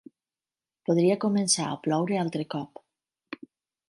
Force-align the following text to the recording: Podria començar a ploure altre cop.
Podria 0.89 1.17
començar 1.25 1.67
a 1.73 1.77
ploure 1.87 2.17
altre 2.21 2.47
cop. 2.55 2.83